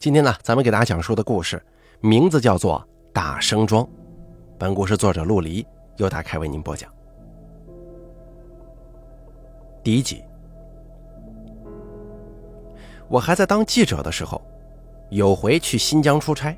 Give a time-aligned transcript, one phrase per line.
[0.00, 1.62] 今天呢，咱们给大家讲述的故事
[2.00, 2.80] 名字叫做
[3.12, 3.84] 《大生庄》。
[4.58, 5.66] 本故事作者陆离
[5.98, 6.90] 由打开为您播讲。
[9.84, 10.24] 第一集，
[13.08, 14.40] 我还在当记者的时候，
[15.10, 16.56] 有回去新疆出差，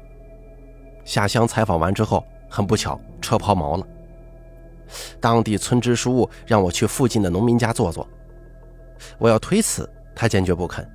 [1.04, 3.84] 下乡采访完之后，很不巧车抛锚了。
[5.20, 8.06] 当地村支书让我去附近的农民家坐坐，
[9.18, 10.88] 我要推辞，他坚决不肯，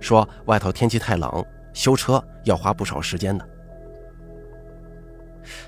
[0.00, 1.42] 说外头天气太冷。
[1.74, 3.46] 修车要花不少时间的。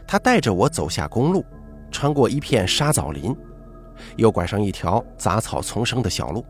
[0.06, 1.44] 他带着我走下公路，
[1.90, 3.36] 穿过一片沙枣林，
[4.16, 6.42] 又拐上一条杂草丛生的小路。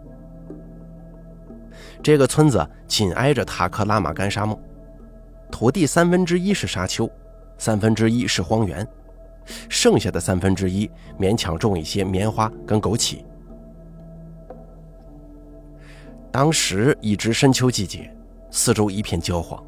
[2.02, 4.56] 这个村子紧挨着塔克拉玛干沙漠，
[5.50, 7.10] 土地三分之一是沙丘，
[7.58, 8.86] 三分之一是荒原，
[9.68, 10.88] 剩下的三分之一
[11.18, 13.24] 勉强种一些棉花跟枸杞。
[16.30, 18.15] 当时已值深秋季节。
[18.56, 19.62] 四周一片焦黄，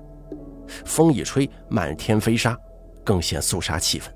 [0.86, 2.58] 风一吹，满天飞沙，
[3.04, 4.06] 更显肃杀气氛。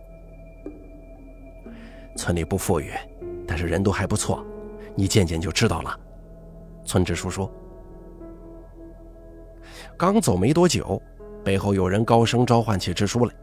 [2.16, 2.91] 村里不富裕，
[3.47, 4.42] 但是人都还不错，
[4.94, 6.00] 你见见就知道了。
[6.86, 7.52] 村支书说。
[9.98, 11.00] 刚走没多久，
[11.44, 13.34] 背后有人高声召唤起支书来，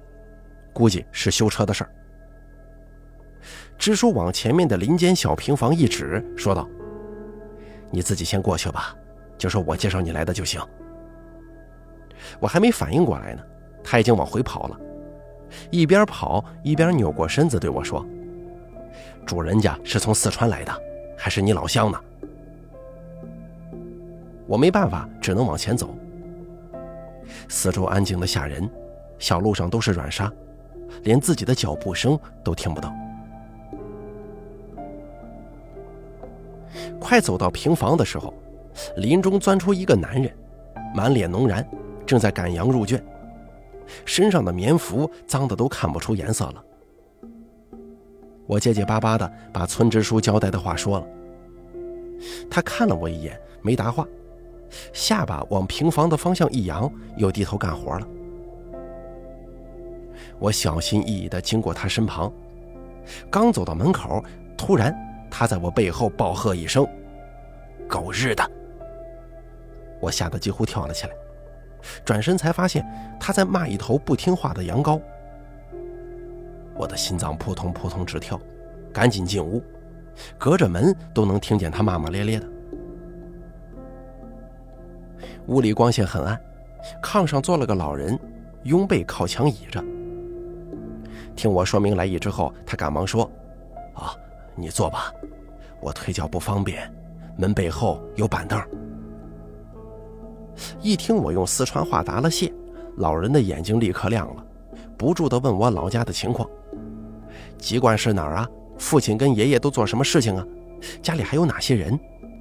[0.74, 1.92] 估计是修车的事儿。
[3.78, 6.68] 支书往前面的林间小平房一指，说道
[7.94, 8.96] ：“你自己先过去吧，
[9.38, 10.60] 就说我介绍你来的就行。”
[12.40, 13.42] 我还没反应过来呢，
[13.84, 14.80] 他已经往回跑了，
[15.72, 18.06] 一边跑一边扭过身子对我说
[19.26, 20.72] ：“主人家是从四川来的，
[21.18, 22.00] 还是你老乡呢？”
[24.48, 25.96] 我没办法，只能往前走。
[27.48, 28.68] 四周安静的吓人，
[29.20, 30.32] 小路上都是软沙，
[31.04, 32.92] 连自己的脚步声都听不到。
[37.00, 38.34] 快走到平房的时候，
[38.98, 40.32] 林中钻出一个男人，
[40.96, 41.66] 满脸浓然。
[42.10, 43.00] 正在赶羊入圈，
[44.04, 46.66] 身上的棉服脏的都看不出颜色了。
[48.48, 51.08] 我结结巴巴的把村支书交代的话说了，
[52.50, 54.08] 他看了我一眼，没答话，
[54.92, 58.08] 下巴往平房的方向一扬，又低头干活了。
[60.40, 62.34] 我小心翼翼的经过他身旁，
[63.30, 64.24] 刚走到门口，
[64.58, 64.92] 突然
[65.30, 66.88] 他在我背后暴喝一声
[67.88, 68.44] ：“狗日的！”
[70.02, 71.14] 我吓得几乎跳了起来。
[72.04, 72.86] 转身才发现
[73.20, 75.02] 他在骂一头不听话的羊羔，
[76.76, 78.40] 我的心脏扑通扑通直跳，
[78.94, 79.64] 赶紧进屋，
[80.38, 82.48] 隔着门都能听见他骂骂咧咧的。
[85.48, 86.40] 屋里光线很暗，
[87.02, 88.18] 炕上坐了个老人，
[88.64, 89.84] 拥背靠墙倚着。
[91.36, 93.24] 听我说明来意之后，他赶忙说
[93.96, 94.14] ：“啊，
[94.56, 95.12] 你坐吧，
[95.82, 96.94] 我腿脚不方便，
[97.38, 98.62] 门背后有板凳。”
[100.82, 102.52] 一听我用四川话答了谢，
[102.98, 104.46] 老人的眼睛立刻亮了，
[104.98, 106.50] 不住地问我老家的情况。
[107.58, 108.50] 籍贯是哪儿啊？
[108.78, 110.46] 父亲跟爷爷都做什么事情啊？
[111.02, 112.00] 家里还有哪些人？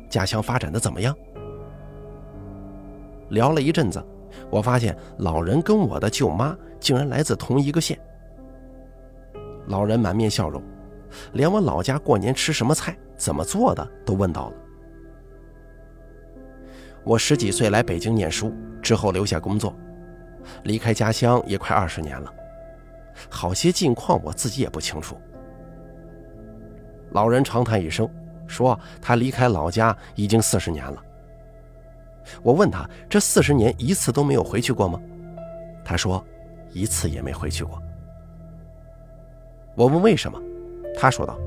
[0.08, 1.14] 家乡发展的怎么样？
[3.30, 4.02] 聊了一阵子，
[4.50, 7.98] 我发现老人跟我的舅妈竟然来自同一个县。
[9.66, 10.62] 老人满面笑容，
[11.32, 14.56] 连我老家过年吃什么菜、怎么做的都问到了。
[17.08, 19.74] 我十几岁来北京念书，之后留下工作，
[20.64, 22.30] 离开家乡也快二十年了，
[23.30, 25.18] 好些近况我自己也不清楚。
[27.12, 28.06] 老人长叹一声，
[28.46, 31.02] 说他离开老家已经四十年了。
[32.42, 35.00] 我问他这四十年一次都没有回去过吗？
[35.82, 36.22] 他说
[36.74, 37.82] 一次也没回去过。
[39.74, 40.38] 我问为什么，
[40.94, 41.38] 他说道：“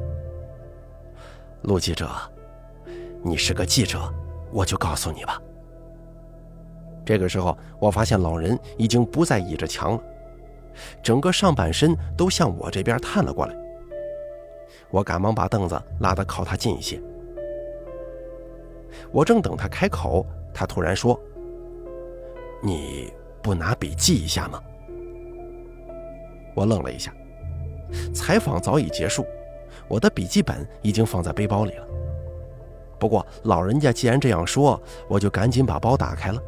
[1.61, 2.09] 陆记者，
[3.21, 4.11] 你是个记者，
[4.51, 5.39] 我就告诉你吧。”
[7.06, 10.03] 这个时候，我发现老人已经不再倚着墙了，
[11.03, 13.56] 整个上半身都向我这边探了过来。
[14.89, 17.01] 我赶忙把凳子拉得靠他近一些。
[19.12, 21.19] 我正等他开口，他突然说
[22.62, 24.62] ：“你不拿笔记一下吗？”
[26.53, 27.13] 我愣了一下。
[28.13, 29.25] 采访早已结束，
[29.88, 31.88] 我的笔记本已经放在背包里了。
[33.00, 36.42] 不过老人家既然这样说，我就赶紧把包打开了。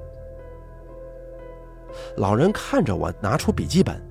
[2.18, 4.02] 老人看着我拿出笔记本，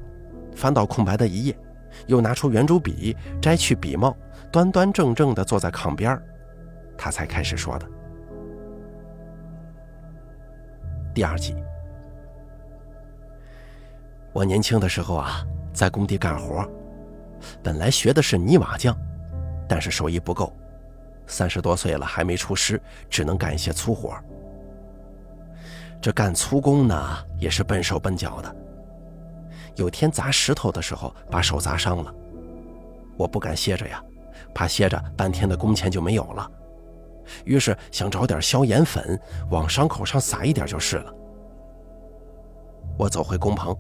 [0.55, 1.59] 翻到空白的一页，
[2.07, 4.17] 又拿出圆珠笔，摘去笔帽，
[4.51, 6.21] 端端正正地坐在炕边
[6.97, 7.87] 他才开始说的。
[11.15, 11.55] 第二集，
[14.33, 16.67] 我年轻的时候啊，在工地干活，
[17.63, 18.97] 本来学的是泥瓦匠，
[19.69, 20.55] 但是手艺不够，
[21.27, 22.81] 三十多岁了还没出师，
[23.11, 24.15] 只能干一些粗活。
[26.03, 28.57] 这干粗工呢，也是笨手笨脚的。
[29.77, 32.13] 有天砸石头的时候，把手砸伤了，
[33.17, 34.03] 我不敢歇着呀，
[34.53, 36.51] 怕歇着半天的工钱就没有了。
[37.45, 39.19] 于是想找点消炎粉，
[39.49, 41.15] 往伤口上撒一点就是了。
[42.99, 43.75] 我走回工棚，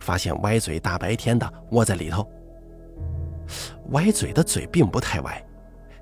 [0.00, 2.28] 发现歪嘴大白天的窝在里头。
[3.90, 5.40] 歪嘴的嘴并不太歪，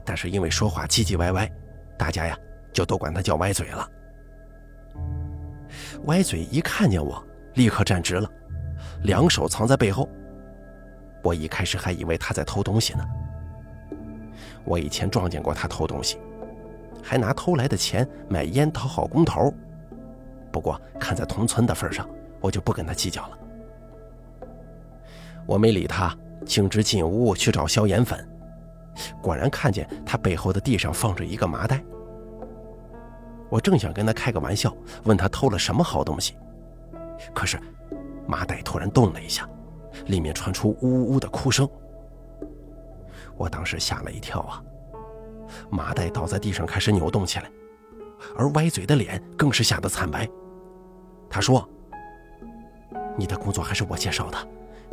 [0.03, 1.47] 但是因为说话唧唧歪歪，
[1.99, 2.35] 大家呀
[2.73, 3.87] 就都管他叫歪嘴了。
[6.09, 7.23] 歪嘴一看见我，
[7.55, 8.27] 立刻站直了，
[9.03, 10.09] 两手藏在背后。
[11.23, 13.05] 我一开始还以为他在偷东西呢。
[14.65, 16.17] 我以前撞见过他偷东西，
[17.03, 19.53] 还拿偷来的钱买烟讨好工头。
[20.51, 22.09] 不过看在同村的份上，
[22.41, 23.39] 我就不跟他计较了。
[25.45, 26.17] 我没理他，
[26.47, 28.27] 径直进屋去找消炎粉。
[29.21, 31.85] 果然看见他背后的地上放着一个麻袋。
[33.51, 34.75] 我正想跟他开个玩笑，
[35.05, 36.37] 问他偷了什么好东西，
[37.35, 37.59] 可是
[38.27, 39.49] 麻袋突然动了一下，
[40.07, 41.69] 里面传出呜呜的哭声。
[43.37, 44.63] 我当时吓了一跳啊！
[45.71, 47.51] 麻袋倒在地上开始扭动起来，
[48.37, 50.29] 而歪嘴的脸更是吓得惨白。
[51.31, 51.67] 他说
[53.17, 54.37] ：“你的工作还是我介绍的，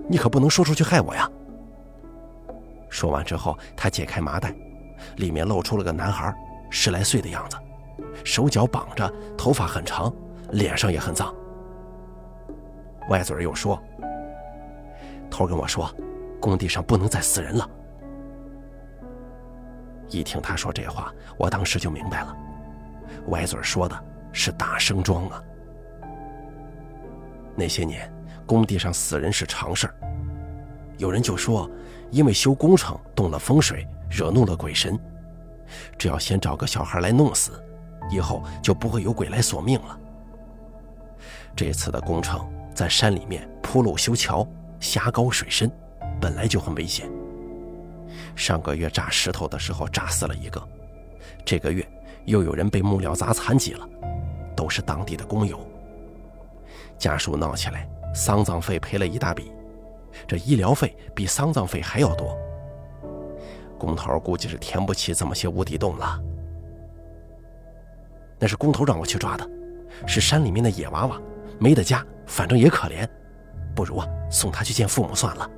[0.08, 1.30] 你可不能说出去害我呀！”
[2.88, 4.56] 说完之后，他解开麻袋，
[5.18, 6.34] 里面露出了个男孩，
[6.70, 7.58] 十来岁的样子。
[8.24, 10.14] 手脚绑着，头发很长，
[10.52, 11.34] 脸上也很脏。
[13.10, 13.82] 歪嘴儿又说
[15.30, 15.90] ：“头跟我说，
[16.40, 17.70] 工地上不能再死人了。”
[20.10, 22.36] 一听他说这话，我当时就明白了，
[23.28, 25.42] 歪嘴儿说的是大生桩啊。
[27.56, 28.12] 那些年，
[28.46, 29.96] 工地上死人是常事儿，
[30.98, 31.70] 有人就说，
[32.12, 35.00] 因为修工程动了风水，惹怒了鬼神，
[35.98, 37.52] 只要先找个小孩来弄死。
[38.10, 40.00] 以后就不会有鬼来索命了。
[41.56, 44.48] 这次的工程在山里面铺路修桥，
[44.80, 45.72] 峡高水深，
[46.20, 47.10] 本来就很危险。
[48.36, 50.62] 上个月炸石头的时候炸死了一个，
[51.46, 51.88] 这个月
[52.26, 53.88] 又有人被木料砸残疾了，
[54.56, 55.60] 都是当地的工友。
[56.98, 59.52] 家属闹起来，丧葬费赔了一大笔，
[60.28, 62.38] 这医疗费比丧葬费还要多。
[63.78, 66.22] 工头估计是填不起这么些无底洞了。
[68.40, 69.50] 那是工头让我去抓的，
[70.06, 71.22] 是山里面的野娃娃，
[71.60, 73.08] 没得家，反正也可怜，
[73.74, 75.50] 不如啊送他去见父母算了。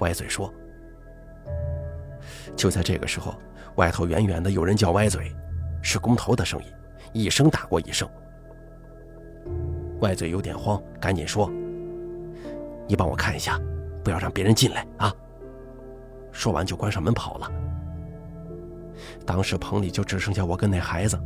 [0.00, 0.52] 歪嘴说。
[2.56, 3.34] 就在这个时候，
[3.76, 5.34] 外头远远的有人叫歪嘴，
[5.82, 6.66] 是工头的声音，
[7.12, 8.08] 一声打过一声。
[10.00, 11.50] 歪嘴有点慌，赶紧说
[12.86, 13.58] ：“你帮我看一下，
[14.04, 15.14] 不要让别人进来啊。”
[16.32, 17.50] 说完就关上门跑了。
[19.24, 21.18] 当时棚里就只剩下我跟那孩子。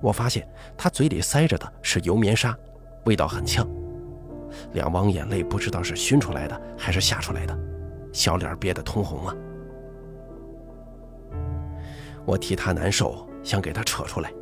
[0.00, 0.46] 我发现
[0.76, 2.56] 他嘴里塞着的是油棉纱，
[3.04, 3.66] 味道很呛，
[4.72, 7.58] 两汪眼泪不知道是熏出来的还是吓出来的，
[8.12, 9.34] 小脸憋得通红啊！
[12.26, 14.32] 我替他难受，想给他扯出来，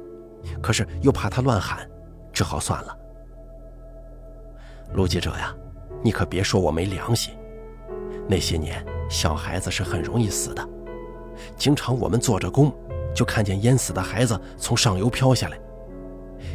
[0.60, 1.88] 可是又怕他乱喊，
[2.32, 2.98] 只好算了。
[4.94, 5.54] 陆记者呀，
[6.02, 7.34] 你可别说我没良心，
[8.28, 10.68] 那些年小孩子是很容易死的，
[11.56, 12.72] 经常我们做着工。
[13.14, 15.58] 就看见淹死的孩子从上游飘下来，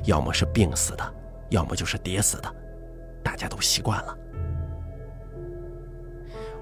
[0.05, 1.13] 要么是病死的，
[1.49, 2.55] 要么就是跌死的，
[3.23, 4.17] 大家都习惯了。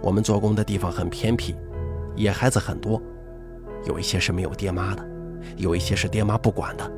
[0.01, 1.55] 我们做工的地方很偏僻，
[2.15, 3.01] 野孩子很多，
[3.85, 5.05] 有一些是没有爹妈的，
[5.57, 6.91] 有一些是爹妈不管的。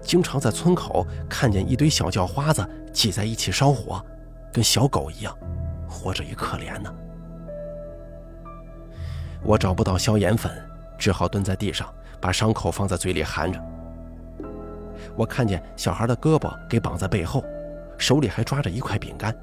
[0.00, 4.00] 经常在村口看见一堆小叫花子挤在一起烧火，
[4.52, 5.36] 跟小狗一样，
[5.88, 6.94] 活着也可怜呢。
[9.42, 10.50] 我找不到消炎粉。
[10.98, 13.60] 只好蹲在地上，把伤口放在嘴里含着。
[15.14, 17.44] 我看见小孩的胳膊给绑在背后，
[17.98, 19.34] 手里还抓着一块饼干。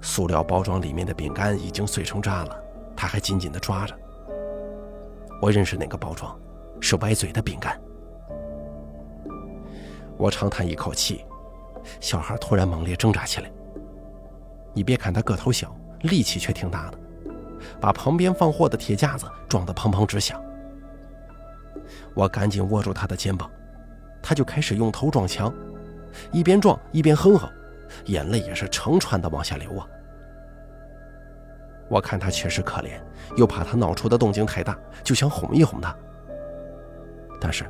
[0.00, 2.60] 塑料包装里面的饼干已经碎成渣了，
[2.96, 3.94] 他还紧紧地抓着。
[5.40, 6.36] 我认识那个包装，
[6.80, 7.80] 是歪嘴的饼干。
[10.16, 11.24] 我长叹一口气，
[12.00, 13.50] 小孩突然猛烈挣扎起来。
[14.72, 16.98] 你别看他个头小，力气却挺大的。
[17.82, 20.40] 把旁边放货的铁架子撞得砰砰直响。
[22.14, 23.50] 我赶紧握住他的肩膀，
[24.22, 25.52] 他就开始用头撞墙，
[26.30, 27.50] 一边撞一边哼哼，
[28.04, 29.84] 眼泪也是成串的往下流啊。
[31.88, 33.00] 我看他确实可怜，
[33.36, 35.92] 又怕他闹出的动静太大，就想哄一哄他。
[37.40, 37.64] 但是，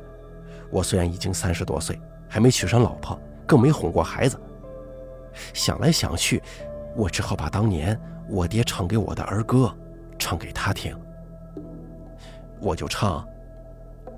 [0.69, 4.39] 我虽然已经三十多岁，还没娶上老婆，更没哄过孩子。
[5.53, 6.39] 想来想去，
[6.95, 9.75] 我只好把当年我爹唱给我的儿歌。
[10.23, 10.97] 唱给他听，
[12.61, 13.27] 我就唱：“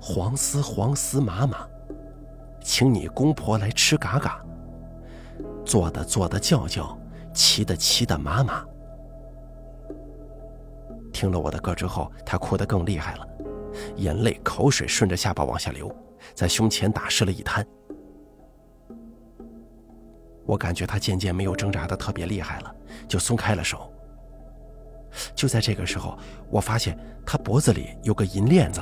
[0.00, 1.66] 黄丝黄丝麻麻，
[2.62, 4.40] 请你公婆来吃嘎嘎。
[5.64, 6.96] 坐的坐的叫叫，
[7.34, 8.64] 骑的骑的麻麻。
[11.12, 13.26] 听了我的歌之后，他哭得更厉害了，
[13.96, 15.92] 眼泪、口水顺着下巴往下流，
[16.36, 17.66] 在胸前打湿了一滩。
[20.44, 22.72] 我感觉他渐渐没有挣扎的特别厉害了，
[23.08, 23.92] 就松开了手。
[25.34, 26.18] 就在这个时候，
[26.50, 28.80] 我发现他脖子里有个银链子，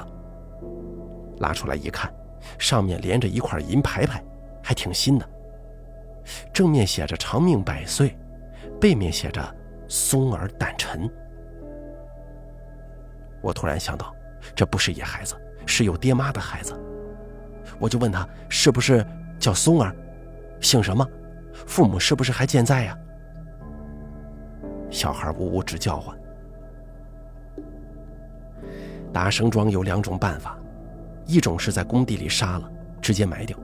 [1.39, 2.13] 拉出来一看，
[2.59, 4.23] 上面连着一块银牌牌，
[4.63, 5.29] 还挺新的。
[6.53, 8.17] 正面写着“长命百岁”，
[8.81, 9.43] 背面写着
[9.89, 11.11] “松儿胆沉”。
[13.43, 14.15] 我突然想到，
[14.55, 15.35] 这不是野孩子，
[15.67, 16.75] 是有爹妈的孩子。
[17.79, 19.05] 我就问他是不是
[19.39, 19.95] 叫松儿，
[20.61, 21.07] 姓什么？
[21.67, 22.99] 父母是不是还健在呀？
[24.91, 26.17] 小孩呜呜直叫唤。
[29.15, 30.59] 打生桩有两种办法，
[31.25, 32.69] 一种是在工地里杀了，
[33.01, 33.57] 直接埋掉；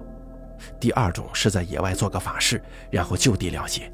[0.79, 3.93] 第二种是在野外做个法事，然后就地了结。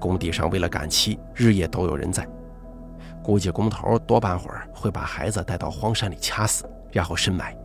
[0.00, 2.26] 工地上为了赶期，日夜都有人在，
[3.22, 7.56] 估计工头多半会儿会把孩子带到荒山里掐死，然后深埋，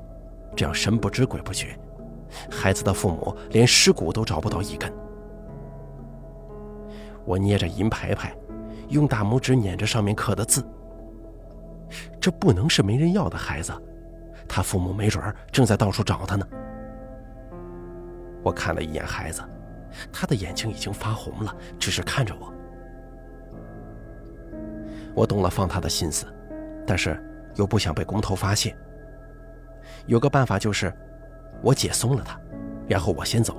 [0.56, 1.76] 这样神不知鬼不觉。
[2.52, 4.94] 孩子的父母连尸骨都找不到一根。
[7.26, 8.32] 我捏着银牌牌，
[8.90, 10.64] 用大拇指捻着上面刻的字。
[12.20, 13.74] 这不能是没人要的孩子，
[14.48, 16.48] 他父母没准儿正在到处找他呢。
[18.44, 19.42] 我看了一眼孩子，
[20.12, 22.54] 他的眼睛已经发红了，只是看着我。
[25.14, 26.26] 我动了放他的心思，
[26.86, 27.22] 但是
[27.56, 28.76] 又不想被工头发现。
[30.06, 30.94] 有个办法就是。
[31.62, 32.38] 我解松了他，
[32.86, 33.56] 然后我先走，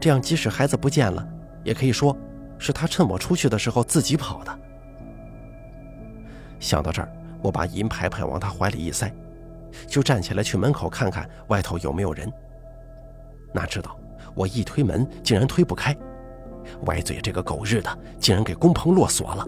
[0.00, 1.28] 这样即使孩子不见了，
[1.64, 2.16] 也可以说
[2.58, 4.58] 是他趁我出去的时候自己跑的。
[6.60, 9.12] 想到这儿，我把银牌牌往他怀里一塞，
[9.86, 12.32] 就站起来去门口看看外头有没有人。
[13.52, 13.98] 哪知道
[14.34, 15.94] 我一推门竟然推不开，
[16.86, 19.46] 歪嘴这个狗日的竟然给工棚落锁了。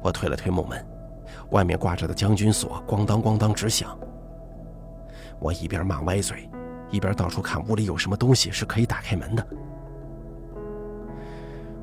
[0.00, 0.86] 我推了推木门，
[1.50, 3.98] 外面挂着的将军锁咣当咣当直响。
[5.40, 6.48] 我一边骂歪嘴，
[6.90, 9.46] 一边到处看屋里有什么东西是可以打开门的。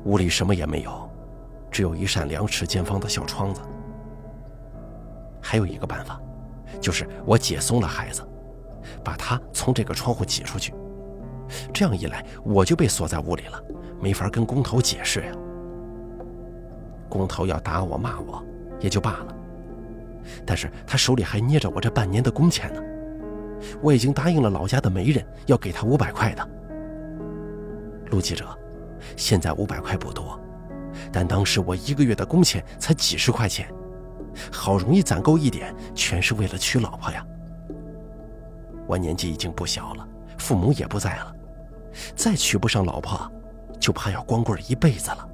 [0.04, 1.08] 屋里什么也没有，
[1.70, 3.60] 只有一扇两尺见方的小窗子。
[5.48, 6.20] 还有一个办法，
[6.80, 8.20] 就是我解松了孩子，
[9.04, 10.74] 把他从这个窗户挤出去。
[11.72, 13.62] 这样一来，我就被锁在屋里了，
[14.00, 15.32] 没法跟工头解释呀。
[17.08, 18.44] 工头要打我骂我，
[18.80, 19.36] 也就罢了，
[20.44, 22.82] 但是他手里还捏着我这半年的工钱呢。
[23.80, 26.48] 我已经答应了老家的媒人，要给他五百块的。
[28.10, 28.44] 陆记者，
[29.16, 30.40] 现在五百块不多，
[31.12, 33.72] 但当时我一个月的工钱才几十块钱，
[34.52, 37.24] 好容易攒够一点，全是为了娶老婆呀。
[38.86, 41.34] 我年纪已经不小了，父母也不在了，
[42.14, 43.30] 再娶不上老婆，
[43.80, 45.28] 就怕要光棍一辈子了。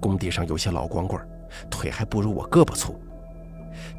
[0.00, 1.20] 工地上有些老光棍，
[1.70, 2.98] 腿还不如我胳膊粗，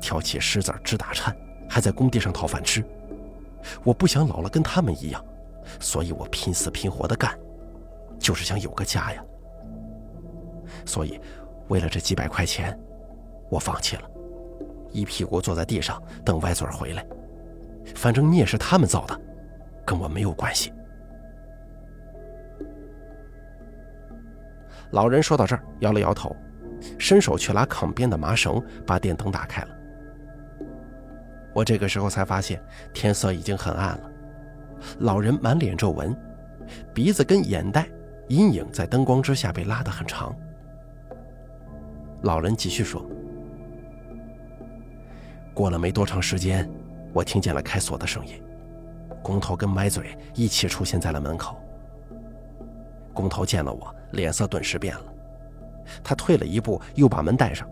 [0.01, 1.35] 挑起石子直打颤。
[1.69, 2.81] 还在工地上讨饭吃，
[3.83, 5.21] 我不想老了跟他们一样，
[5.81, 7.37] 所以我拼死拼活的干，
[8.17, 9.21] 就是想有个家呀。
[10.85, 11.19] 所以，
[11.67, 12.79] 为了这几百块钱，
[13.49, 14.03] 我放弃了，
[14.91, 17.05] 一屁股坐在地上等歪嘴回来。
[17.95, 19.19] 反正孽是他们造的，
[19.85, 20.73] 跟我没有关系。
[24.91, 26.35] 老人说到这儿，摇了摇头，
[26.97, 29.69] 伸手去拉炕边的麻绳，把电灯打开了。
[31.53, 32.61] 我这个时候才发现
[32.93, 34.11] 天色已经很暗了，
[34.99, 36.15] 老人满脸皱纹，
[36.93, 37.87] 鼻子跟眼袋
[38.27, 40.35] 阴影在灯光之下被拉得很长。
[42.21, 43.03] 老人继续说
[45.57, 46.69] ：“过了没多长时间，
[47.11, 48.39] 我听见了开锁的声音，
[49.23, 51.57] 工头跟歪嘴一起出现在了门口。
[53.11, 55.05] 工头见了我，脸色顿时变了，
[56.03, 57.67] 他退了一步，又把门带上，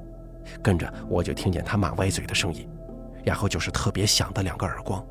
[0.63, 2.67] 跟着我就听见他骂歪嘴的声音。”
[3.23, 5.05] 然后就是特别响的两个耳光，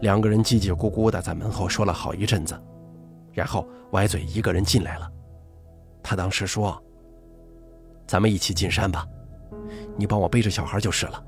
[0.00, 2.54] 两个人叽叽咕咕的在门后说了好一阵子，
[3.32, 5.10] 然后歪嘴一个人进来了。
[6.02, 6.78] 他当时说
[8.06, 9.06] ：“咱们一起进山吧，
[9.96, 11.24] 你帮我背着小孩就是了。”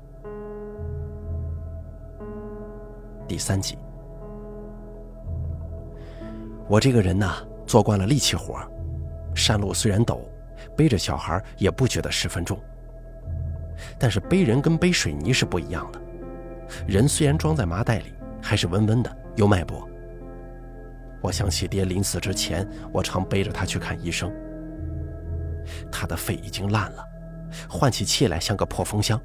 [3.27, 3.77] 第三集，
[6.67, 7.29] 我这个人呢，
[7.65, 8.57] 做惯了力气活，
[9.35, 10.19] 山路虽然陡，
[10.75, 12.57] 背着小孩也不觉得十分重。
[13.99, 16.01] 但是背人跟背水泥是不一样的，
[16.87, 19.87] 人虽然装在麻袋里，还是温温的，有脉搏。
[21.21, 24.31] 我想起爹临死之前，我常背着他去看医生。
[25.91, 27.05] 他的肺已经烂了，
[27.69, 29.19] 换起气来像个破风箱。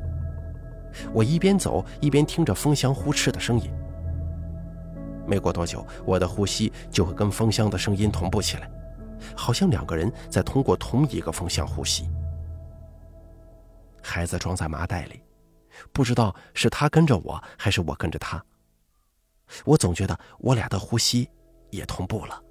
[1.13, 3.71] 我一边走一边听着风箱呼哧的声音。
[5.27, 8.71] 没过多久，我的呼吸就会跟风箱的声音同步起来，
[9.37, 12.09] 好像两个人在通过同一个风箱呼吸。
[14.03, 15.23] 孩子装在麻袋里，
[15.93, 18.45] 不知道是他跟着我还是我跟着他。
[19.65, 21.31] 我总觉得我俩的呼吸
[21.71, 22.43] 也同步了。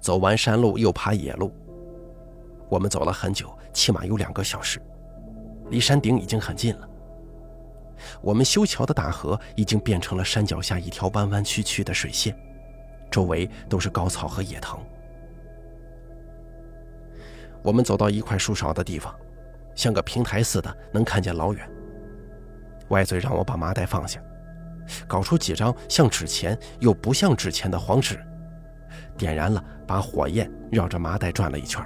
[0.00, 1.52] 走完山路又爬野路，
[2.70, 4.80] 我们走了很久，起码有两个小时，
[5.70, 6.88] 离山顶已经很近了。
[8.22, 12.34] 我们修桥的大河已经变成了山脚下一条弯弯曲曲的水线，
[13.10, 14.78] 周围都是高草和野藤。
[17.62, 19.14] 我们走到一块树少的地方，
[19.74, 21.68] 像个平台似的，能看见老远。
[22.90, 24.22] 歪嘴让我把麻袋放下，
[25.08, 28.18] 搞出几张像纸钱又不像纸钱的黄纸，
[29.18, 31.84] 点燃了，把火焰绕着麻袋转了一圈。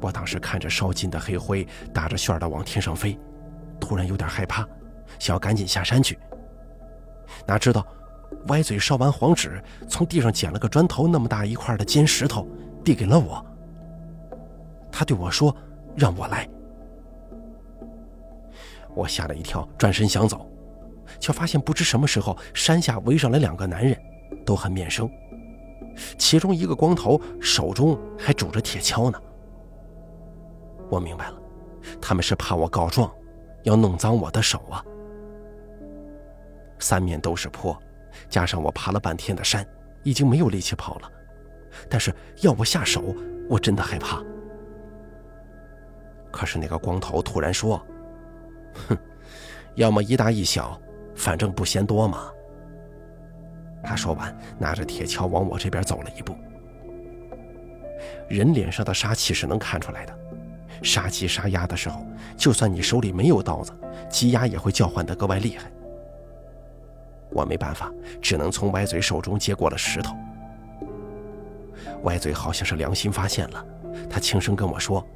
[0.00, 3.18] 我当时看着烧尽的黑灰打着旋儿的往天上飞，
[3.80, 4.66] 突然有点害怕，
[5.18, 6.18] 想要赶紧下山去。
[7.46, 7.86] 哪知道，
[8.46, 12.46] 歪嘴烧完黄纸，从地上捡了个砖头那么大一块的尖石头，
[12.84, 13.44] 递给了我。
[14.90, 15.54] 他对我说
[15.96, 16.48] ：“让我来。”
[18.94, 20.50] 我吓了一跳，转身想走，
[21.20, 23.96] 却发现不知什么时候山下围上来两个男人，
[24.44, 25.08] 都很面生。
[26.16, 29.20] 其中一个光头，手中还拄着铁锹呢。
[30.90, 31.38] 我明白了，
[32.00, 33.12] 他们是怕我告状，
[33.62, 34.84] 要弄脏我的手啊。
[36.78, 37.76] 三面都是坡，
[38.28, 39.66] 加上我爬了半天的山，
[40.02, 41.10] 已经没有力气跑了。
[41.88, 43.14] 但是要我下手，
[43.48, 44.22] 我真的害怕。
[46.30, 47.80] 可是那个光头突然说。
[48.88, 48.96] 哼，
[49.74, 50.80] 要么一大一小，
[51.14, 52.30] 反正不嫌多嘛。
[53.82, 56.34] 他说完，拿着铁锹往我这边走了一步。
[58.28, 60.18] 人脸上的杀气是能看出来的，
[60.82, 62.06] 杀鸡杀鸭的时候，
[62.36, 63.72] 就算你手里没有刀子，
[64.08, 65.70] 鸡鸭也会叫唤得格外厉害。
[67.30, 70.14] 我没办法，只能从歪嘴手中接过了石头。
[72.02, 73.64] 歪嘴好像是良心发现了，
[74.08, 75.06] 他轻声跟我说：“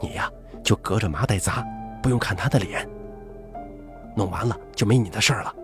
[0.00, 0.30] 你呀，
[0.62, 1.64] 就隔着麻袋砸。”
[2.02, 2.88] 不用看他的脸，
[4.16, 5.54] 弄完了就没你的事儿了。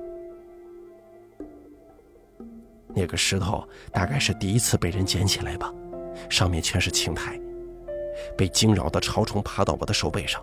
[2.89, 5.73] 那个石头大概是第一次被人捡起来吧，
[6.29, 7.41] 上面全是青苔，
[8.37, 10.43] 被惊扰的潮虫爬到我的手背上，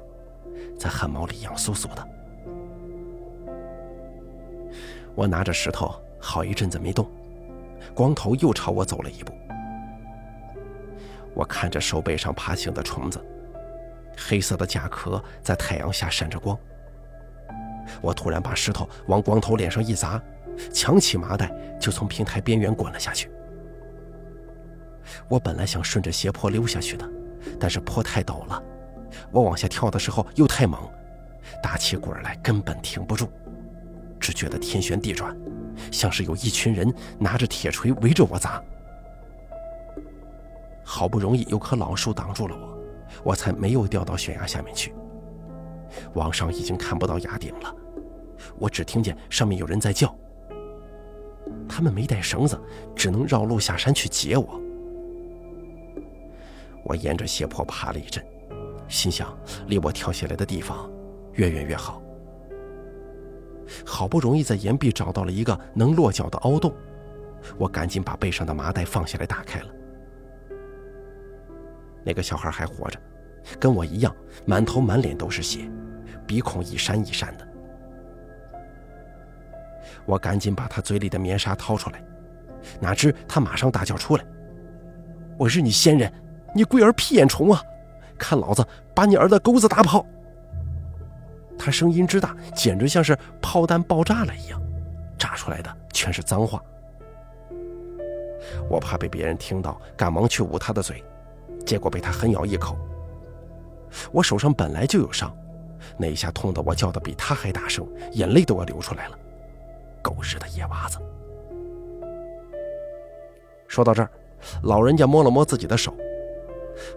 [0.77, 2.07] 在汗毛里痒酥酥的。
[5.15, 7.07] 我拿着石头好一阵子没动，
[7.93, 9.33] 光头又朝我走了一步。
[11.35, 13.23] 我看着手背上爬行的虫子。
[14.15, 16.57] 黑色的甲壳在太阳下闪着光。
[18.01, 20.21] 我突然把石头往光头脸上一砸，
[20.71, 23.31] 抢起麻袋就从平台边缘滚了下去。
[25.27, 27.09] 我本来想顺着斜坡溜下去的，
[27.59, 28.61] 但是坡太陡了，
[29.31, 30.79] 我往下跳的时候又太猛，
[31.61, 33.27] 打起滚来根本停不住，
[34.19, 35.35] 只觉得天旋地转，
[35.91, 38.61] 像是有一群人拿着铁锤围着我砸。
[40.83, 42.73] 好不容易有棵老树挡住了我。
[43.23, 44.91] 我才没有掉到悬崖下面去。
[46.15, 47.75] 往上已经看不到崖顶了，
[48.57, 50.13] 我只听见上面有人在叫。
[51.69, 52.59] 他们没带绳子，
[52.95, 54.59] 只能绕路下山去截我。
[56.83, 58.23] 我沿着斜坡爬了一阵，
[58.87, 59.35] 心想
[59.67, 60.91] 离我跳下来的地方
[61.33, 62.01] 越远越好。
[63.85, 66.73] 好不容易在岩壁找到了一个能落脚的凹洞，
[67.57, 69.67] 我赶紧把背上的麻袋放下来打开了。
[72.03, 72.99] 那个小孩还活着，
[73.59, 74.13] 跟我一样，
[74.45, 75.69] 满头满脸都是血，
[76.27, 77.47] 鼻孔一扇一扇的。
[80.05, 82.03] 我赶紧把他嘴里的棉纱掏出来，
[82.81, 84.25] 哪知他马上大叫出来
[85.39, 86.11] ：“我是你先人，
[86.53, 87.61] 你龟儿屁眼虫啊！
[88.17, 90.05] 看老子把你儿子钩子打跑！”
[91.57, 94.61] 他声音之大，简直像是炮弹爆炸了一样，
[95.17, 96.61] 炸出来的全是脏话。
[98.69, 101.03] 我怕被别人听到，赶忙去捂他的嘴。
[101.65, 102.77] 结果被他狠咬一口。
[104.11, 105.33] 我手上本来就有伤，
[105.97, 109.17] 那一下痛得我叫的比他还大声，眼泪都要流出来了。
[110.01, 110.97] 狗日的野娃子！
[113.67, 114.09] 说到这儿，
[114.63, 115.95] 老人家摸了摸自己的手，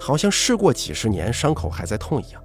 [0.00, 2.42] 好像事过几十年，伤口还在痛一样。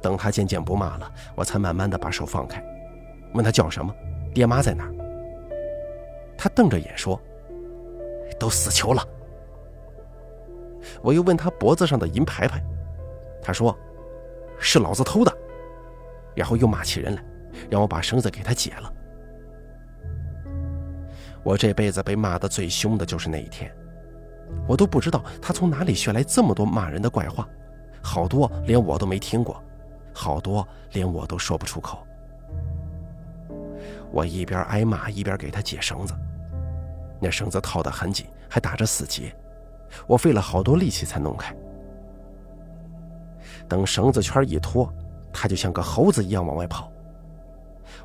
[0.00, 2.64] 等他渐渐不骂了，我才慢慢的把手放开，
[3.34, 3.94] 问他叫什么，
[4.34, 4.90] 爹妈在哪。
[6.36, 7.20] 他瞪着眼说
[8.38, 9.06] ：“都死囚了。”
[11.00, 12.60] 我又问他脖子上的银牌牌，
[13.40, 13.76] 他说
[14.58, 15.32] ：“是老子偷的。”
[16.34, 17.24] 然后又骂起人来，
[17.70, 18.92] 让我把绳子给他解了。
[21.44, 23.72] 我这辈子被骂的最凶的就是那一天，
[24.66, 27.48] 我都不知道他从哪里学来这么多骂人的怪话，
[28.02, 29.62] 好多连我都没听过，
[30.12, 32.06] 好多连我都说不出口。
[34.10, 36.14] 我一边挨骂一边给他解绳子，
[37.20, 39.34] 那绳子套得很紧，还打着死结，
[40.06, 41.54] 我费了好多力气才弄开。
[43.68, 44.92] 等绳子圈一脱，
[45.32, 46.92] 他就像个猴子一样往外跑。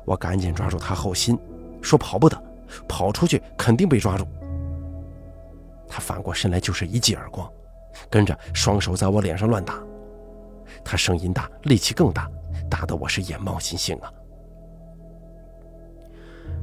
[0.04, 1.38] 我赶紧抓住他后心，
[1.82, 2.42] 说跑不得，
[2.88, 4.26] 跑出去肯定被抓住。
[5.88, 7.50] 他反过身来就是一记耳光，
[8.10, 9.82] 跟着双手在我脸上乱打。
[10.84, 12.30] 他声音大，力气更大，
[12.70, 14.12] 打得我是眼冒金星啊！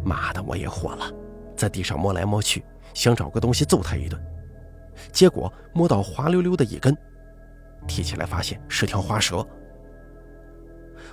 [0.04, 1.12] 妈的，我也火了，
[1.56, 4.22] 在地上摸来摸去，想找个东西揍他一顿，
[5.12, 6.96] 结果摸到滑溜溜的一根，
[7.88, 9.46] 提起来发现是条花蛇。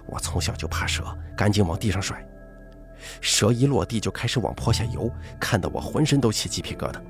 [0.07, 1.05] 我从小就怕蛇，
[1.37, 2.23] 赶紧往地上甩，
[3.21, 7.01] 蛇一落地就开始往坡下游，看得我浑身都起鸡皮疙瘩。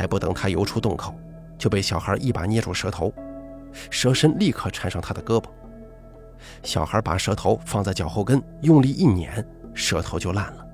[0.00, 1.14] 还不等他游出洞口，
[1.58, 3.12] 就被小孩一把捏住蛇头，
[3.90, 5.44] 蛇身立刻缠上他的胳膊。
[6.62, 10.66] 小孩把蛇头放在脚后跟，用力一捻，蛇头就烂了。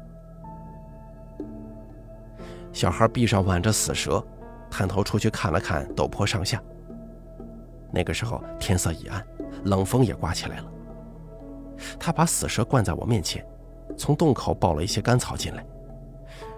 [2.73, 4.25] 小孩臂上挽着死蛇，
[4.71, 6.63] 探头出去看了看陡坡上下。
[7.91, 9.27] 那个时候天色已暗，
[9.65, 10.73] 冷风也刮起来了。
[11.99, 13.45] 他把死蛇灌在我面前，
[13.99, 15.67] 从洞口抱了一些干草进来，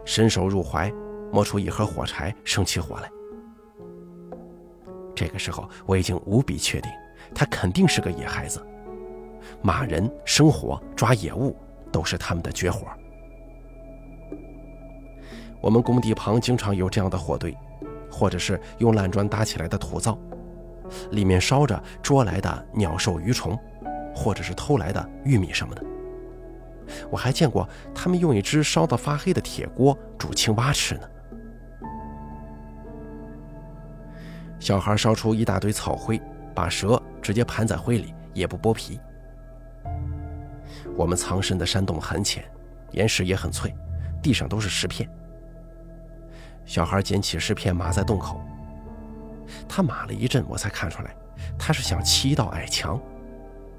[0.04, 0.92] 伸手入怀。
[1.32, 3.10] 摸出一盒火柴，生起火来。
[5.14, 6.90] 这个时候，我已经无比确定，
[7.34, 8.64] 他肯定是个野孩子，
[9.60, 11.56] 骂人、生火、抓野物
[11.90, 12.86] 都是他们的绝活。
[15.60, 17.56] 我们工地旁经常有这样的火堆，
[18.08, 20.16] 或者是用烂砖搭起来的土灶，
[21.10, 23.58] 里面烧着捉来的鸟兽鱼虫，
[24.14, 25.84] 或者是偷来的玉米什么的。
[27.10, 31.02] 我还见过他们用一只烧得发黑的铁锅煮青蛙吃呢。
[34.58, 36.20] 小孩烧出一大堆草灰，
[36.54, 39.00] 把蛇直接盘在灰里，也不剥皮。
[40.96, 42.44] 我们藏身的山洞很浅，
[42.90, 43.74] 岩石也很脆，
[44.22, 45.08] 地上都是石片。
[46.64, 48.40] 小孩捡起石片码在洞口，
[49.68, 51.14] 他码了一阵，我才看出来，
[51.58, 53.00] 他是想砌一道矮墙，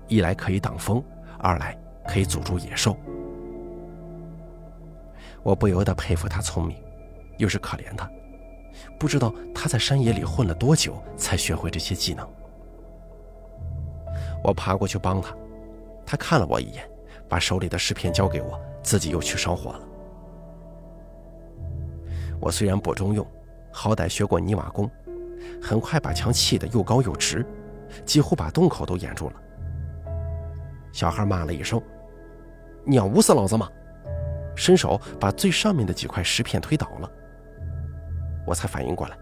[0.07, 1.03] 一来可以挡风，
[1.37, 2.97] 二来可以阻住野兽。
[5.43, 6.81] 我不由得佩服他聪明，
[7.37, 8.09] 又是可怜他。
[8.99, 12.27] 不知道他在山野里混了多久，才学会这些技能。
[14.43, 15.36] 我爬过去帮他，
[16.05, 16.89] 他看了我一眼，
[17.27, 19.82] 把手里的石片交给我，自己又去烧火了。
[22.39, 23.25] 我虽然不中用，
[23.71, 24.89] 好歹学过泥瓦工，
[25.62, 27.45] 很快把墙砌得又高又直，
[28.05, 29.36] 几乎把洞口都掩住了。
[30.91, 31.82] 小孩骂了一声
[32.86, 33.69] ：“你要捂死老子吗？”
[34.55, 37.12] 伸手把最上面的几块石片推倒了。
[38.49, 39.15] 我才反应过来，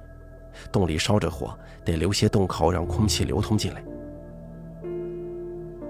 [0.72, 3.84] 洞里烧着火，得留些洞口让空气流通进来。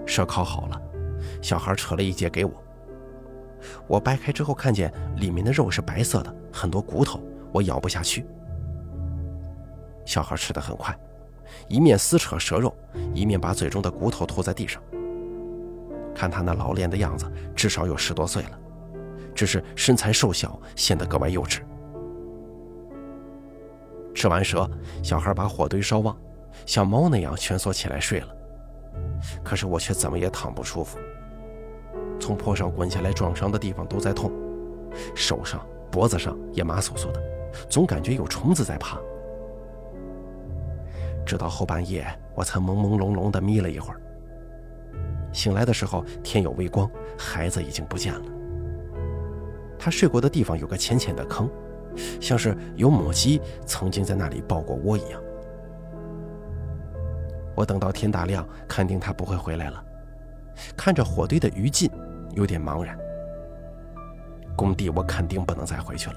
[0.08, 0.82] 蛇烤好了，
[1.39, 2.52] 小孩扯了一截给我。
[3.86, 7.21] 我掰开之后，看见里面的肉是白色的，很多骨头，
[7.54, 8.26] 我咬不下去。
[10.04, 10.97] 小孩吃的很快，
[11.67, 12.76] 一面撕扯蛇肉，
[13.13, 14.82] 一面把嘴中的骨头吐在地上。
[16.15, 18.60] 看他那老练的样子，至少有十多岁了，
[19.36, 21.62] 只是身材瘦小，显得格外幼稚。
[24.17, 24.67] 吃完蛇，
[25.03, 26.17] 小孩把火堆烧旺，
[26.65, 28.36] 像猫那样蜷缩起来睡了。
[29.43, 30.97] 可是我却怎么也躺不舒服，
[32.19, 34.32] 从坡上滚下来撞伤的地方都在痛，
[35.13, 37.21] 手上、脖子上也麻酥酥的，
[37.69, 38.97] 总感觉有虫子在爬。
[41.23, 42.03] 直到后半夜，
[42.34, 44.01] 我才朦朦胧胧地眯了一会儿。
[45.32, 48.25] 醒来的时候，天有微光，孩子已经不见了。
[49.77, 51.47] 他睡过的地方有个浅浅的坑。
[52.20, 55.22] 像是有母鸡曾经在那里抱过窝一样。
[57.56, 59.84] 我等到天大亮，肯定他不会回来了。
[60.76, 61.90] 看着火堆的余烬，
[62.34, 62.98] 有点茫然。
[64.56, 66.16] 工地我肯定不能再回去了，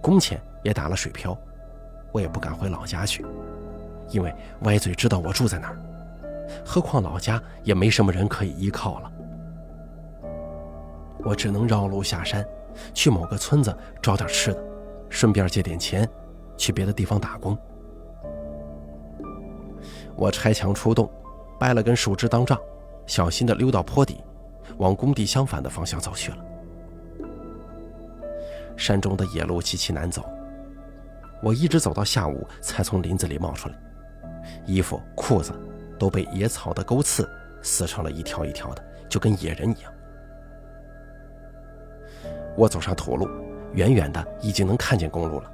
[0.00, 1.36] 工钱也打了水漂，
[2.12, 3.24] 我也不敢回老家去，
[4.10, 5.78] 因为歪嘴知道我住在哪儿。
[6.64, 9.12] 何况老家也没什么人可以依靠了。
[11.24, 12.46] 我只能绕路下山，
[12.94, 14.75] 去某个村子找点吃的。
[15.08, 16.08] 顺便借点钱，
[16.56, 17.56] 去别的地方打工。
[20.14, 21.10] 我拆墙出洞，
[21.58, 22.58] 掰了根树枝当杖，
[23.06, 24.22] 小心地溜到坡底，
[24.78, 26.38] 往工地相反的方向走去了。
[28.76, 30.24] 山中的野路极其难走，
[31.42, 33.74] 我一直走到下午才从林子里冒出来，
[34.66, 35.52] 衣服裤子
[35.98, 37.28] 都被野草的钩刺
[37.62, 39.92] 撕成了一条一条的，就跟野人一样。
[42.56, 43.28] 我走上土路。
[43.76, 45.50] 远远的已经能看见公路了，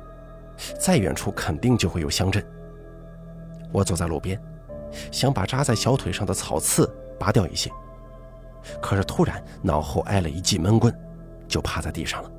[0.78, 2.44] 再远处肯定就会有乡镇。
[3.70, 4.40] 我坐在路边，
[5.10, 7.70] 想把扎在小腿上的草刺拔掉一些，
[8.80, 10.94] 可是突然脑后挨了一记闷棍，
[11.46, 12.30] 就趴在地上了。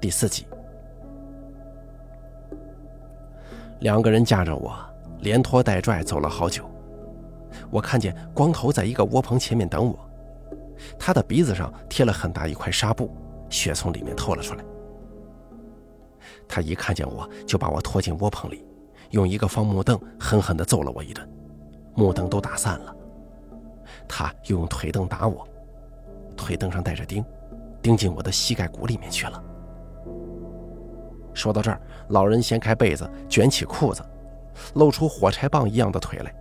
[0.00, 0.46] 第四集，
[3.80, 4.74] 两个人架着我，
[5.20, 6.68] 连拖带拽走了好久。
[7.70, 10.07] 我看见光头在一个窝棚前面等我，
[10.98, 13.10] 他的鼻子上贴了很大一块纱布，
[13.50, 14.64] 血从里面透了出来。
[16.46, 18.64] 他一看见我就把我拖进窝棚里，
[19.10, 21.28] 用一个方木凳狠狠地揍了我一顿，
[21.94, 22.94] 木凳都打散了。
[24.06, 25.46] 他又用腿凳打我，
[26.36, 27.24] 腿凳上带着钉，
[27.82, 29.42] 钉进我的膝盖骨里面去了。
[31.34, 34.02] 说到这儿，老人掀开被子，卷起裤子，
[34.74, 36.34] 露出火柴棒一样的腿来。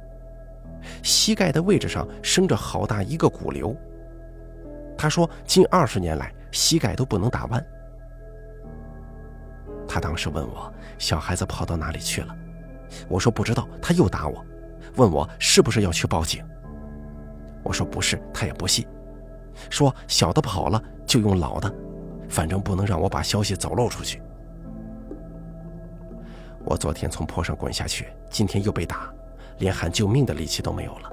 [1.03, 3.75] 膝盖的位置上生着好大一个骨瘤。
[4.97, 7.65] 他说，近二十年来膝盖都不能打弯。
[9.87, 12.35] 他当时问我小孩子跑到哪里去了，
[13.07, 13.67] 我说不知道。
[13.81, 14.43] 他又打我，
[14.95, 16.43] 问我是不是要去报警。
[17.63, 18.87] 我说不是，他也不信，
[19.69, 21.73] 说小的跑了就用老的，
[22.27, 24.21] 反正不能让我把消息走漏出去。
[26.65, 29.13] 我昨天从坡上滚下去，今天又被打。
[29.59, 31.11] 连喊救命的力气都没有了。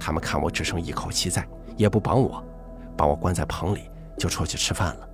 [0.00, 2.42] 他们看我只剩一口气在，也不绑我，
[2.96, 5.08] 把我关在棚里，就出去吃饭了。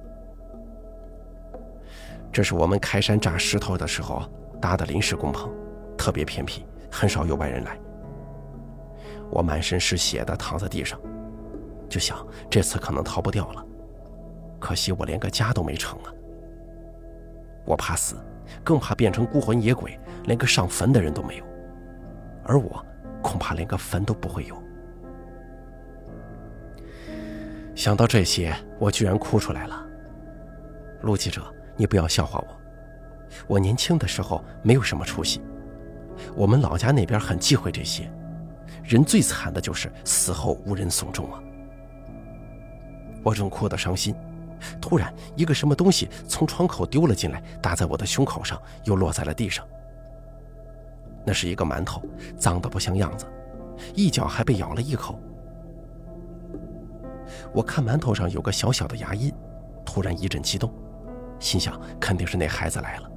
[2.33, 4.23] 这是我们开山炸石头的时候
[4.61, 5.51] 搭的临时工棚，
[5.97, 7.79] 特别偏僻，很少有外人来。
[9.31, 11.01] 我满身是血的躺在地上，
[11.89, 13.65] 就想这次可能逃不掉了。
[14.59, 16.13] 可惜我连个家都没成啊！
[17.65, 18.17] 我怕死，
[18.63, 21.45] 更怕变成孤魂野鬼，连个上坟的人都没有。
[22.45, 22.85] 而我
[23.23, 24.60] 恐怕连个坟都不会有。
[27.81, 29.83] 想到这些，我居然哭出来了。
[31.01, 31.43] 陆记者，
[31.79, 32.61] 你不要笑话我。
[33.47, 35.41] 我年轻的时候没有什么出息，
[36.37, 38.13] 我们老家那边很忌讳这些，
[38.85, 41.43] 人最惨的就是死后无人送终啊。
[43.23, 44.15] 我正哭得伤心，
[44.79, 49.67] 突然一个什么东西从窗口丢了进来，打在我的胸口上，又落在了地上。
[51.25, 52.03] 那是一个馒头，
[52.37, 53.25] 脏得不像样子，
[53.95, 55.19] 一脚还被咬了一口。
[57.53, 59.33] 我看馒头上有个小小的牙印，
[59.85, 60.73] 突然一阵激动，
[61.39, 63.11] 心想肯定是那孩子来了。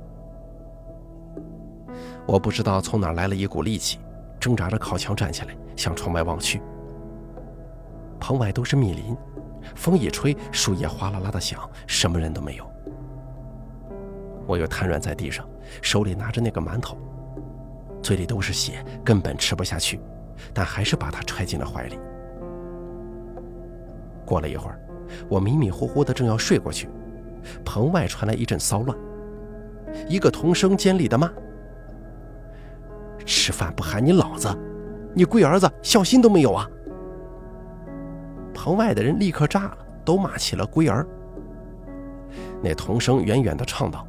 [2.25, 3.99] 我不知道从哪来了一股力气，
[4.39, 6.61] 挣扎着靠墙站起来，向窗外望去。
[8.19, 9.15] 棚外都是密林，
[9.75, 12.65] 风一吹，树叶哗啦啦的响，什么人都没有。
[14.47, 15.47] 我又瘫软在地上，
[15.81, 16.97] 手里拿着那个馒头。
[18.01, 19.99] 嘴里都是血，根本吃不下去，
[20.53, 21.99] 但还是把它揣进了怀里。
[24.25, 24.79] 过了一会儿，
[25.29, 26.89] 我迷迷糊糊的正要睡过去，
[27.63, 28.97] 棚外传来一阵骚乱，
[30.07, 31.31] 一个童声尖利的骂
[33.25, 34.47] ：“吃饭不喊你老子，
[35.13, 36.69] 你龟儿子孝心都没有啊！”
[38.53, 41.05] 棚外的人立刻炸了，都骂起了龟儿。
[42.61, 44.07] 那童声远远的唱道：“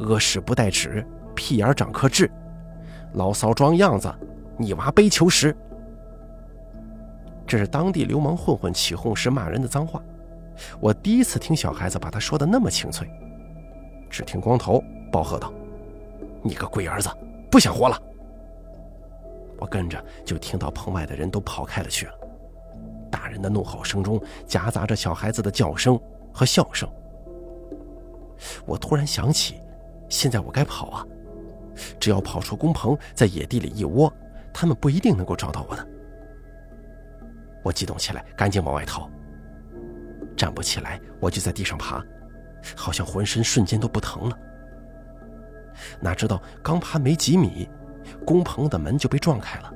[0.00, 2.30] 屙屎不带纸，屁眼长颗痣。”
[3.14, 4.12] 牢骚装样子，
[4.58, 5.56] 你娃背求实。
[7.48, 10.02] 这是当地流氓混混起哄时骂人的脏话。
[10.78, 13.08] 我第一次听小孩子把他说的那么清脆。
[14.10, 15.50] 只听光头暴喝道
[16.44, 17.08] ：“你个龟儿子，
[17.50, 18.00] 不想活了！”
[19.58, 22.12] 我跟着就听到棚外的人都跑开了去了。
[23.10, 25.98] 大人的怒吼声中夹杂着小孩子的叫声
[26.32, 26.88] 和笑声。
[28.66, 29.60] 我突然想起，
[30.08, 31.06] 现在我该跑啊！
[31.98, 34.12] 只要跑出工棚，在野地里一窝，
[34.52, 35.86] 他们不一定能够找到我的。
[37.68, 39.10] 我激动起来，赶紧往外逃。
[40.34, 42.02] 站不起来，我就在地上爬，
[42.74, 44.38] 好像浑身瞬间都不疼了。
[46.00, 47.68] 哪知道刚爬没几米，
[48.24, 49.70] 工棚的门就被撞开了。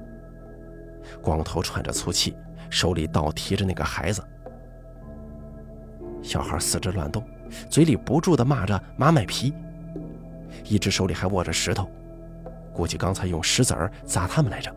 [1.20, 2.34] 光头喘着粗气，
[2.70, 4.24] 手里倒提着那个孩子。
[6.22, 7.22] 小孩四肢乱动，
[7.68, 9.52] 嘴里不住地骂着妈卖皮。
[10.64, 11.86] 一只手里还握着石头，
[12.72, 14.74] 估计刚才用石子儿砸他们来着。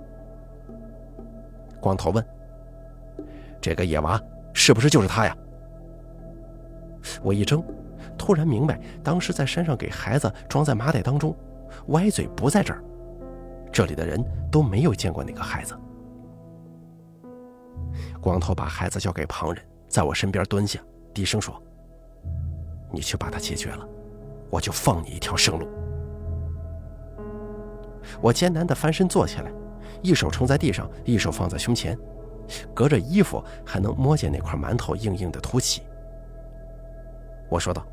[1.80, 2.26] 光头问
[3.66, 4.22] ：“这个野娃
[4.54, 5.36] 是不是就是他呀？”
[7.24, 7.64] 我一怔，
[8.16, 11.36] 突然明白，当时在山上给孩子装在麻袋当中，
[11.88, 12.84] 歪嘴不在这儿，
[13.72, 15.76] 这里的人都没有见过那个孩子。
[18.22, 20.80] 光头把孩子交给旁人，在我身边蹲下，
[21.12, 21.60] 低声说
[22.94, 23.88] ：“你去把他解决了。”
[24.52, 25.68] 我就放你一条生路。
[28.22, 29.52] 我艰难地翻身坐起来，
[30.04, 31.98] 一手撑在地上，一手放在胸前，
[32.74, 35.84] 隔着衣服还能摸见那块馒头硬硬的凸起。
[37.50, 37.86] 我说道：“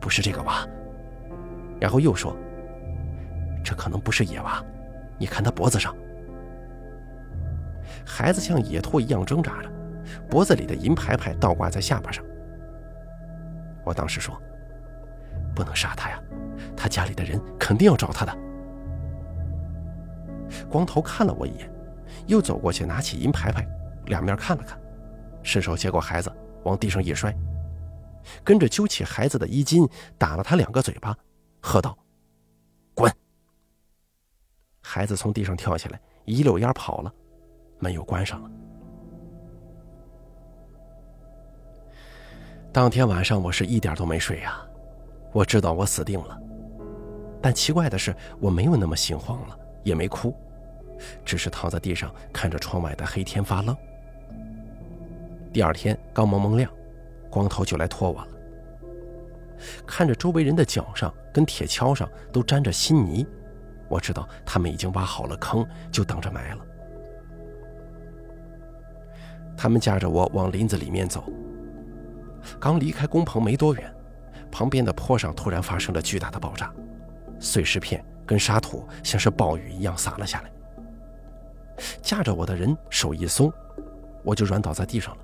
[0.00, 0.66] 不是这个娃。”
[1.80, 2.36] 然后又说
[3.64, 4.62] ：“这可能不是野娃，
[5.18, 5.94] 你看他脖子上。”
[8.06, 9.70] 孩子像野兔一样挣扎着，
[10.28, 12.24] 脖子里的银牌牌倒挂在下巴上。
[13.84, 14.40] 我当时说
[15.54, 16.22] ：“不能杀他呀，
[16.76, 18.36] 他家里的人肯定要找他的。”
[20.70, 21.68] 光头看了我一眼，
[22.26, 23.66] 又走过去拿起银牌牌，
[24.06, 24.78] 两面看了看，
[25.42, 26.32] 伸手接过孩子，
[26.64, 27.34] 往地上一摔，
[28.42, 31.16] 跟着揪起孩子的衣襟，打了他两个嘴巴，
[31.60, 31.96] 喝道
[32.94, 33.12] ：“滚！”
[34.80, 37.12] 孩子从地上跳下来，一溜烟跑了，
[37.78, 38.50] 门又关上了。
[42.72, 44.60] 当天晚上我是一点都没睡呀，
[45.32, 46.40] 我知道我死定了，
[47.40, 50.34] 但奇怪的是，我没有那么心慌了，也没哭。
[51.24, 53.76] 只是躺在地上看着窗外的黑天发愣。
[55.52, 56.70] 第二天刚蒙蒙亮，
[57.30, 58.28] 光头就来拖我了。
[59.86, 63.26] 看着周围人的脚上跟铁锹上都沾着新泥，
[63.88, 66.66] 我知道他们已经挖好了坑，就等着埋了。
[69.56, 71.24] 他们架着我往林子里面走。
[72.58, 73.94] 刚离开工棚没多远，
[74.50, 76.70] 旁边的坡上突然发生了巨大的爆炸，
[77.38, 80.50] 碎石片跟沙土像是暴雨一样洒了下来。
[82.02, 83.52] 架着我的人手一松，
[84.22, 85.22] 我就软倒在地上了。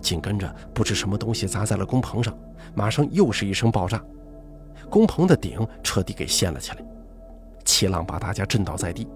[0.00, 2.36] 紧跟着，不知什么东西砸在了工棚上，
[2.74, 4.02] 马上又是一声爆炸，
[4.88, 6.78] 工棚的顶彻底给掀了起来，
[7.64, 9.06] 气浪把大家震倒在地。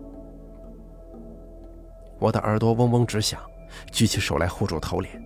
[2.19, 3.41] 我的耳朵嗡嗡直响，
[3.91, 5.23] 举起手来护住头脸。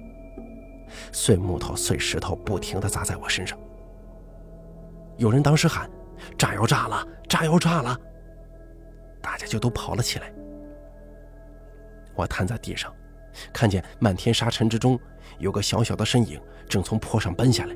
[1.11, 3.59] 碎木头、碎石头不停地砸在我身上。
[5.17, 5.91] 有人当时喊
[6.39, 7.99] ：“炸药炸了，炸药炸了！”
[9.21, 10.33] 大家就都跑了起来。
[12.15, 12.93] 我瘫在地上，
[13.53, 14.99] 看见漫天沙尘之中
[15.39, 17.75] 有个小小的身影正从坡上奔下来。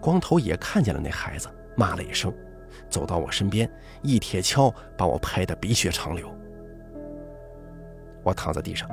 [0.00, 2.32] 光头也看见了那孩子，骂了一声，
[2.88, 3.70] 走到我身边，
[4.02, 6.32] 一铁锹把我拍得鼻血长流。
[8.22, 8.88] 我躺在地上，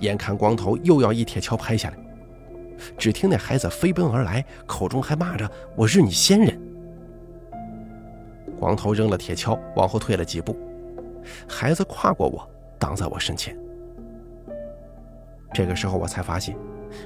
[0.00, 1.96] 眼看光头又要一铁锹拍下来，
[2.98, 6.60] 只听那孩子飞奔而来，口中还骂着“我日你先人”。
[8.58, 10.56] 光头扔了铁锹，往后退了几步，
[11.48, 12.50] 孩子跨过我。
[12.78, 13.56] 挡在我身前。
[15.52, 16.56] 这个时候，我才发现，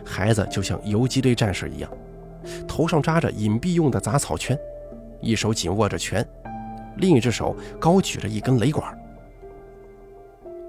[0.04, 1.90] 孩子就像游击队战士一样，
[2.66, 4.58] 头上扎着隐蔽用的杂草圈，
[5.20, 6.26] 一手紧握着拳，
[6.96, 8.98] 另一只手高举着一根雷管。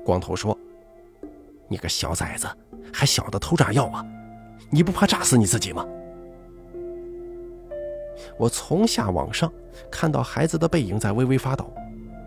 [0.03, 0.57] 光头说
[1.69, 2.47] ：“你个小崽子，
[2.93, 4.05] 还晓得偷炸药啊？
[4.69, 5.87] 你不怕炸死你自己吗？”
[8.37, 9.49] 我从下往上
[9.89, 11.73] 看到孩子的背影在微微发抖，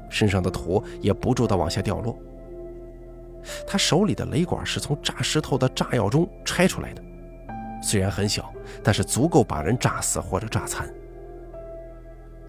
[0.09, 2.17] 身上的土也不住地往下掉落。
[3.67, 7.03] 他手里的雷管是从炸石头的炸药中拆出来的，
[7.83, 8.53] 虽然很小，
[8.83, 10.89] 但是足够把人炸死或者炸残。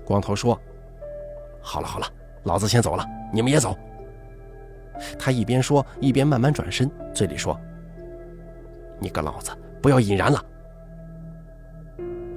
[0.05, 0.59] 光头说
[1.61, 2.07] ：“好了好了，
[2.43, 3.77] 老子先走了，你们也走。”
[5.17, 7.59] 他一边说一边慢慢转身，嘴里说
[8.99, 9.51] ：“你个老子，
[9.81, 10.45] 不要引燃了。”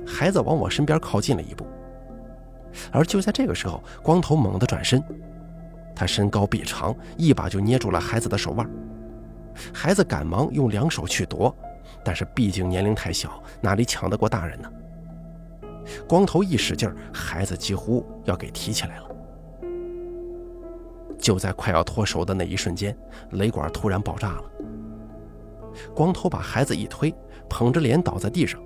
[0.06, 1.66] 孩子往我身边靠近了一步，
[2.92, 5.02] 而就在这个时候，光头猛地转身。
[5.96, 8.68] 他身高臂长，一把就捏住了孩子的手腕。
[9.72, 11.52] 孩子赶忙用两手去夺，
[12.04, 14.70] 但是毕竟年龄太小，哪里抢得过大人呢？
[16.06, 19.04] 光头一使劲，孩子几乎要给提起来了。
[21.18, 22.94] 就在快要脱手的那一瞬间，
[23.30, 24.44] 雷管突然爆炸了。
[25.94, 27.14] 光头把孩子一推，
[27.48, 28.60] 捧着脸倒在地上。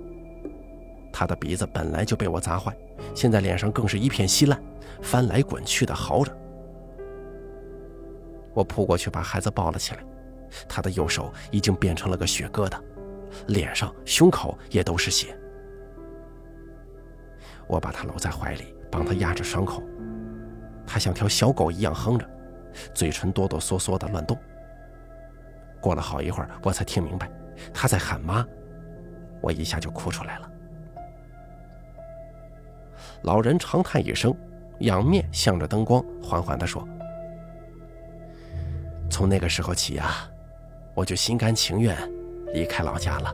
[1.13, 2.75] 他的鼻子本来就被我砸坏，
[3.15, 4.61] 现在脸上更是一片稀烂，
[5.01, 6.35] 翻来滚去的嚎着。
[8.53, 10.03] 我扑过去把孩子抱了起来，
[10.67, 12.79] 他的右手已经变成了个血疙瘩，
[13.47, 15.37] 脸上、胸口也都是血。
[17.67, 19.81] 我把他搂在怀里，帮他压着伤口，
[20.85, 22.29] 他像条小狗一样哼着，
[22.93, 24.37] 嘴唇哆哆嗦嗦的乱动。
[25.79, 27.31] 过了好一会儿，我才听明白
[27.73, 28.45] 他在喊妈，
[29.41, 30.51] 我一下就哭出来了。
[33.23, 34.35] 老人长叹一声，
[34.79, 36.85] 仰面向着灯光，缓缓地说。
[39.11, 40.27] 从那个时候起呀，
[40.95, 41.95] 我就心甘情愿
[42.53, 43.31] 离开老家了。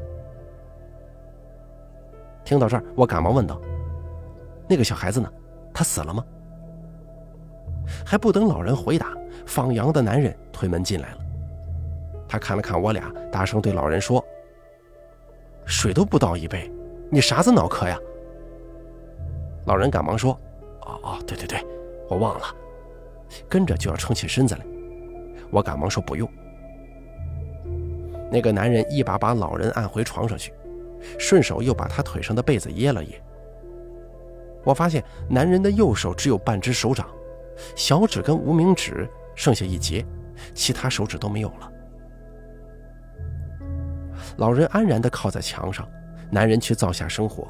[2.44, 3.62] 听到这儿，我赶忙问道
[4.68, 5.32] ：“那个小孩子呢？
[5.74, 6.26] 他死了吗？”
[8.06, 9.14] 还不等老人回答，
[9.46, 11.18] 放羊的男人推门进来了。
[12.28, 14.24] 他看了看我俩，大声对老人说
[15.64, 16.72] ：“水都不倒一杯，
[17.10, 17.98] 你啥子脑壳呀？”
[19.66, 20.32] 老人赶忙说
[20.82, 21.64] ：“哦哦，对对对，
[22.10, 22.46] 我忘了。”
[23.48, 24.66] 跟着就要撑起身子来。
[25.52, 26.30] 我赶忙说不用。
[28.32, 30.54] 那个男人一把把老人按回床上去，
[31.18, 33.22] 顺手又把他腿上的被子掖了掖。
[34.64, 37.08] 我发现男人的右手只有半只手掌，
[37.76, 40.06] 小指跟无名指剩下一截，
[40.54, 41.72] 其他手指都没有了。
[44.38, 45.88] 老人安然地靠在墙上，
[46.30, 47.48] 男人去灶下生火。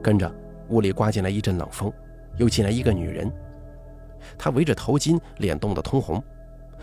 [0.00, 0.32] 跟着
[0.68, 1.92] 屋里刮进来一阵冷风，
[2.36, 3.30] 又进来一个女人，
[4.38, 6.22] 她围着头巾，脸冻得通红，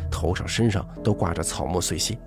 [0.10, 2.18] 头上身上都挂着草木碎屑。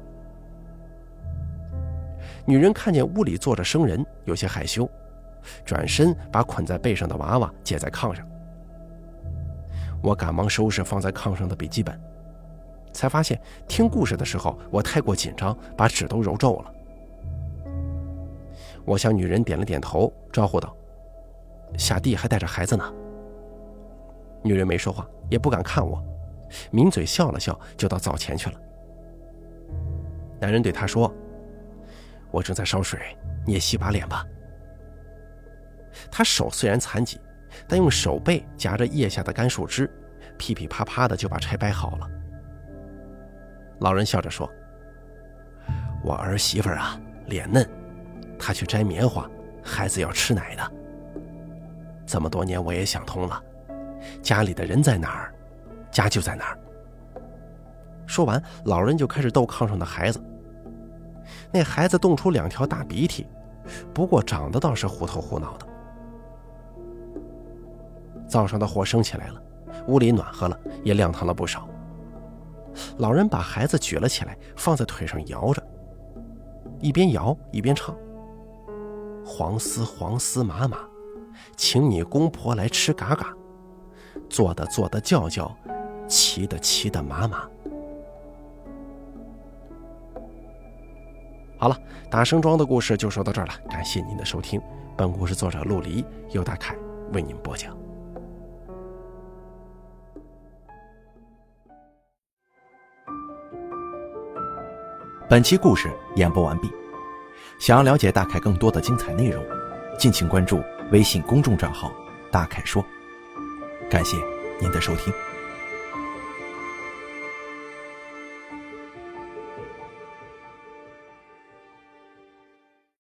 [2.45, 4.89] 女人看见屋里坐着生人，有些害羞，
[5.65, 8.27] 转身把捆在背上的娃娃解在炕上。
[10.03, 11.97] 我赶忙收拾放在炕上的笔记本，
[12.93, 16.73] 才发现听故事的时候我太过紧张，把纸都揉皱了。
[18.85, 20.75] 我向女人点了点头，招呼道
[21.79, 22.93] ：“下地还带着孩子呢。”
[24.43, 26.03] 女人没说话，也不敢看我，
[26.71, 28.61] 抿嘴笑了笑，就到灶前去了。
[30.41, 31.13] 男人对她说。
[32.31, 32.99] 我正在烧水，
[33.47, 34.25] 你也洗把脸吧。
[36.11, 37.21] 他手虽然残疾，
[37.69, 39.87] 但用手背夹着腋下的干树枝，
[40.39, 42.11] 噼噼啪啪的就把柴掰好了。
[43.81, 44.51] 老人笑着说
[46.03, 47.69] ：“我儿媳妇啊，脸嫩，
[48.39, 49.31] 她去摘棉花，
[49.63, 50.73] 孩子要吃奶的。
[52.07, 53.45] 这么多年我也想通了，
[54.23, 55.35] 家里的人在哪儿，
[55.93, 56.59] 家就在哪儿。”
[58.05, 60.21] 说完，老人就开始逗炕上的孩子。
[61.53, 63.27] 那孩子冻出两条大鼻涕，
[63.95, 65.67] 不过长得倒是虎头虎脑的。
[68.27, 69.41] 灶上的火升起来了，
[69.87, 71.69] 屋里暖和了，也亮堂了不少。
[72.99, 75.63] 老人把孩子举了起来，放在腿上摇着，
[76.81, 77.95] 一边摇一边唱
[79.25, 80.79] ：“黄丝黄丝麻麻，
[81.57, 83.33] 请你公婆来吃嘎嘎，
[84.29, 85.55] 坐的坐的叫叫，
[86.13, 87.49] 骑的骑的麻麻。”
[91.57, 91.79] 好了，
[92.11, 93.55] 打声庄的故事就说到这儿了。
[93.71, 94.61] 感谢您的收听，
[94.95, 96.77] 本故事作者陆离，由大凯
[97.15, 97.75] 为您播讲。
[105.31, 106.71] 本期故事演播完毕。
[107.59, 109.43] 想要了解大凯更多的精彩内容，
[109.97, 110.61] 敬请关注
[110.91, 111.93] 微信公众账号
[112.31, 112.85] “大凯说”。
[113.89, 114.17] 感谢
[114.61, 115.13] 您的收听。